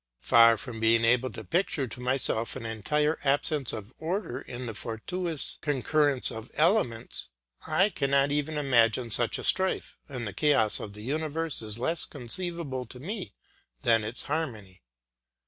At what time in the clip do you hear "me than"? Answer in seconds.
12.99-14.03